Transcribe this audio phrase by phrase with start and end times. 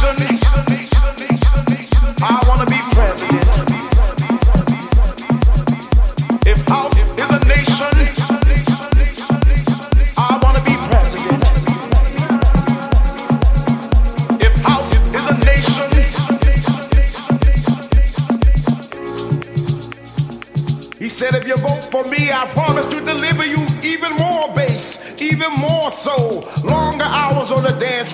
[0.00, 3.46] If house is a nation, I wanna be president.
[6.46, 7.94] If house is a nation,
[10.16, 11.42] I wanna be president.
[14.40, 15.90] If house is a nation,
[21.00, 25.20] he said, if you vote for me, I promise to deliver you even more bass,
[25.20, 28.12] even more soul, longer hours on the dance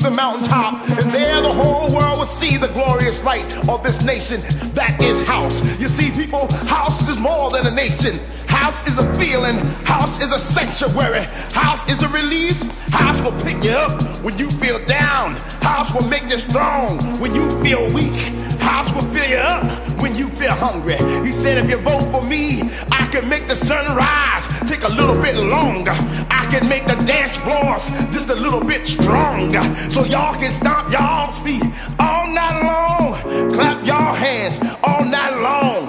[0.00, 4.04] to the mountaintop, and there the whole world will see the glorious light of this
[4.04, 4.40] nation
[4.74, 5.60] that is house.
[5.78, 8.18] You see, people, house is more than a nation.
[8.46, 9.56] House is a feeling.
[9.84, 11.24] House is a sanctuary.
[11.52, 12.66] House is a release.
[12.90, 15.36] House will pick you up when you feel down.
[15.62, 18.14] House will make you strong when you feel weak.
[18.60, 20.96] House will fill you up when you feel hungry.
[21.24, 24.88] He said, if you vote for me, I can make the sun rise, take a
[24.88, 25.94] little bit longer.
[26.30, 29.62] I can make the dance floors just a little bit stronger.
[29.90, 31.62] So y'all can stomp y'all's feet
[31.98, 33.50] all night long.
[33.50, 35.88] Clap y'all hands all night long.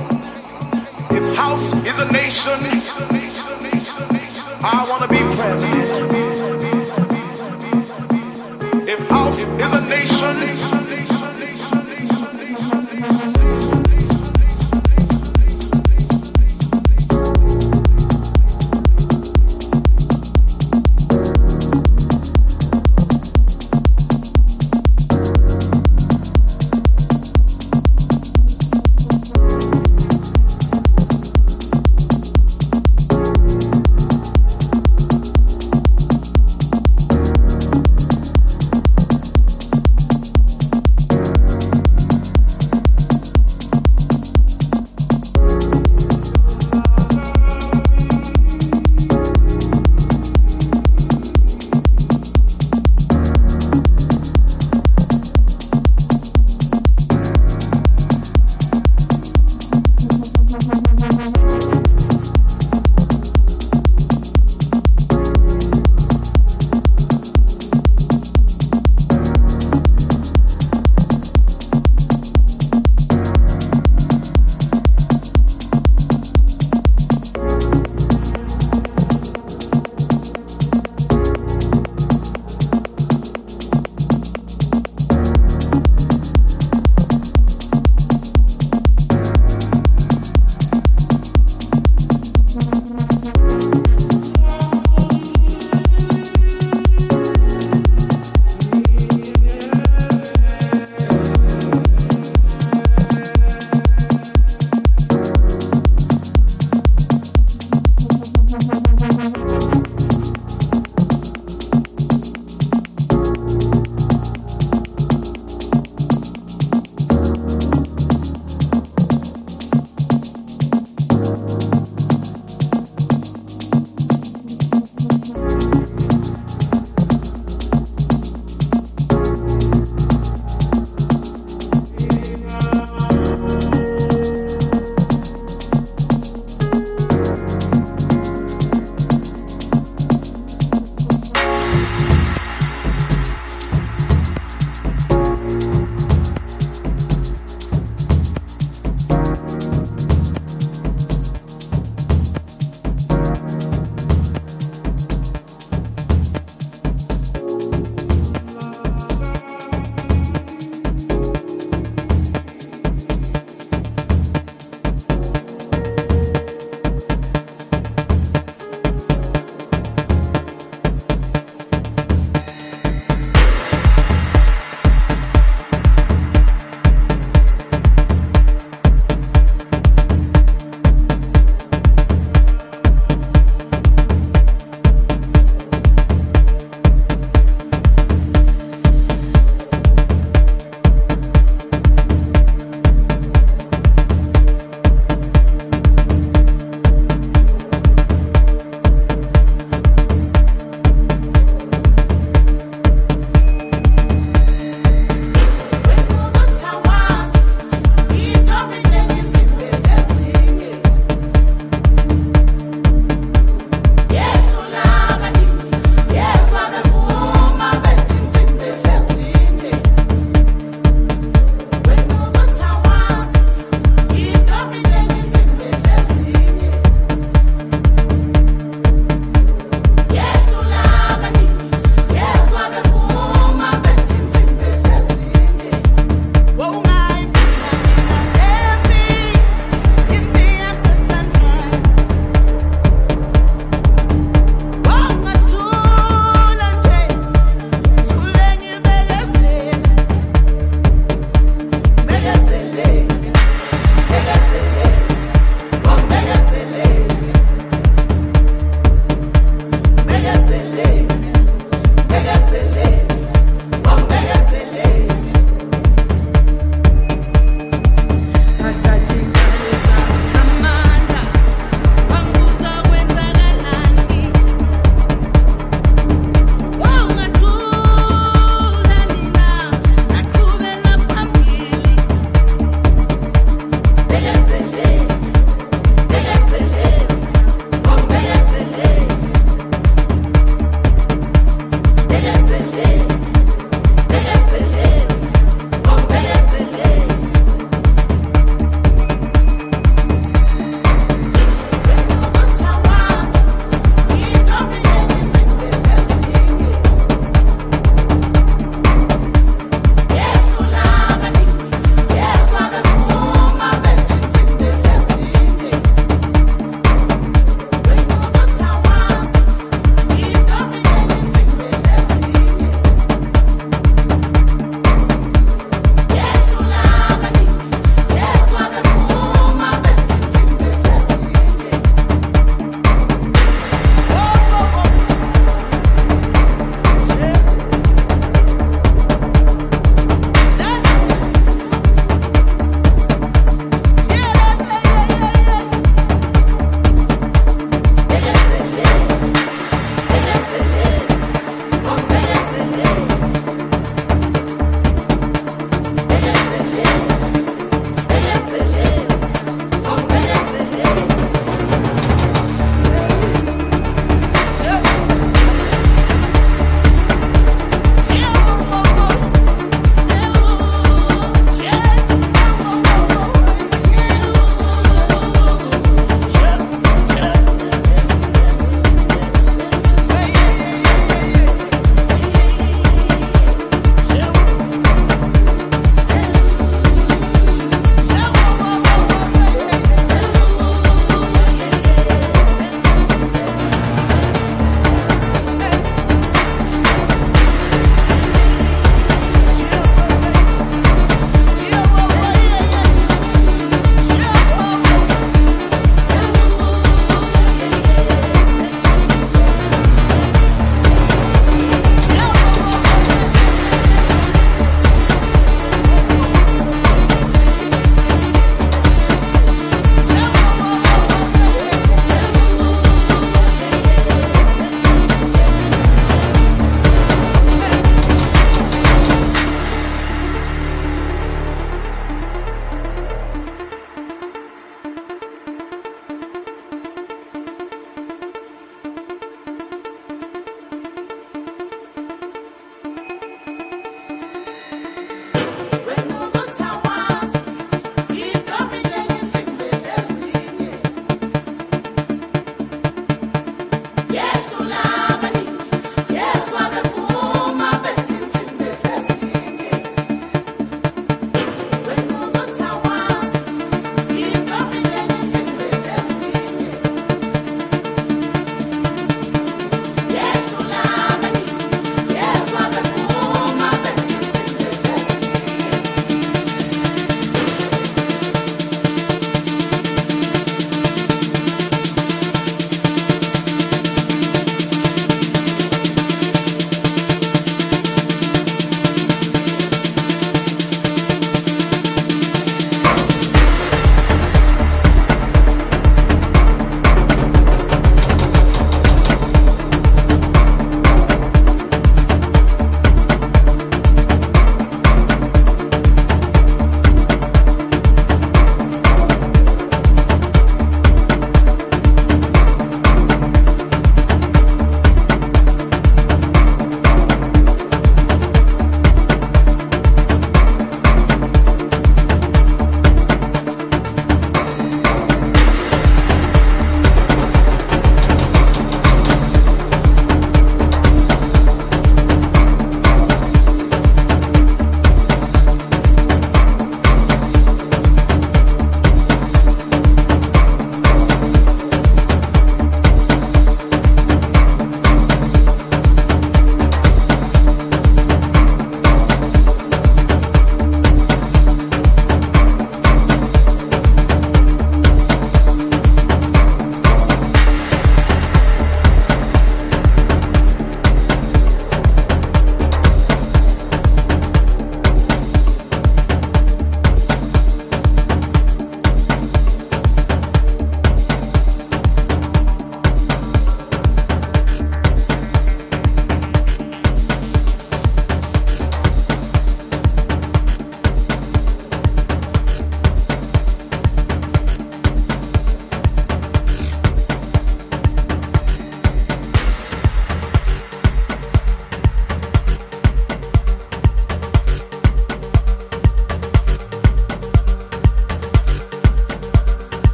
[1.12, 2.60] If house is a nation,
[4.64, 6.42] I wanna be president.
[8.88, 10.71] If house is a nation,